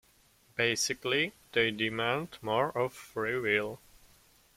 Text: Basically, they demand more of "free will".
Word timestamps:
Basically, 0.55 1.31
they 1.51 1.69
demand 1.69 2.39
more 2.41 2.75
of 2.75 2.91
"free 2.91 3.37
will". 3.37 3.79